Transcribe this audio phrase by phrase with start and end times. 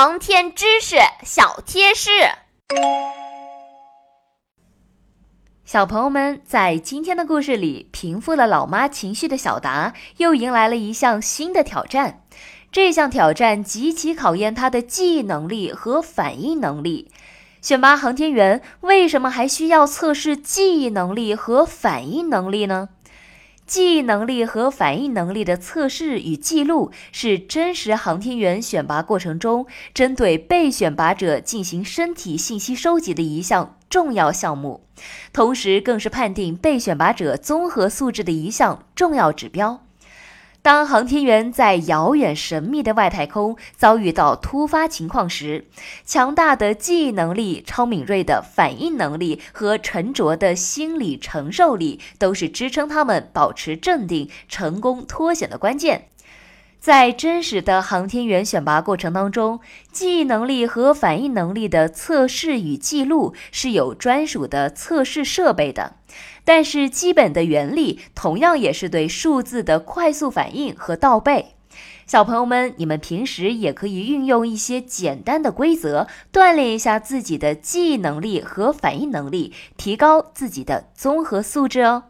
[0.00, 0.94] 航天知识
[1.24, 2.10] 小贴士。
[5.64, 12.22] 小朋友们，在今天的故事里，平复了老妈情绪的小达又迎来了一项新的挑战。
[12.70, 17.10] 这项挑战极其考验他的记忆能力和反应能力。
[17.60, 22.90] 选拔航天员为什么还需要测试记忆能力和反应能力呢？
[23.68, 34.80] 记忆能力和反应能力的测试与记录是真实航天员选拔过程中针对被选拔者进行身体信息收集的一项重要项目，
[35.34, 39.87] 同时更是判定被选拔者综合素质的一项重要指标。
[40.68, 45.64] 当航天员在遥远神秘的外太空遭遇到突发情况时，
[46.04, 56.08] 强大的记忆能力、超敏锐的反应能力和沉着的心理承受力，都是支撑他们保持镇定、成功脱险的关键。
[56.80, 59.60] 在真实的航天员选拔过程当中，
[59.90, 65.96] 记忆能力和反应能力的测试与记录是有专属的测试设备的，
[66.44, 71.54] 但是基本的原理同样也是对数字的快速反应和倒背。
[72.06, 82.04] 小朋友们，你们平时也可以运用一些简单的规则，锻炼一下自己的记忆能力和反应能力，提高自己的综合素质哦。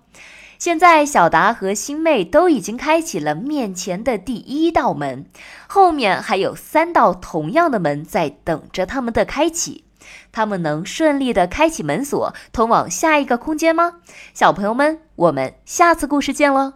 [0.58, 5.24] 现在，小达和星妹都已经开启了面前的第一道门，
[5.68, 9.84] 后面还有三道同样的门在等着他们的开启。
[10.32, 14.00] 他们能顺利的开启门锁，通往下一个空间吗？
[14.34, 16.74] 小朋友们，我们下次故事见喽！